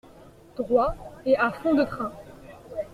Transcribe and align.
Droit, 0.55 0.95
et 1.27 1.37
à 1.37 1.51
fond 1.51 1.75
de 1.75 1.83
train. 1.83 2.11